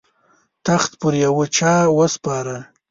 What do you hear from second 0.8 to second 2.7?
پر یوه چا وسپاره.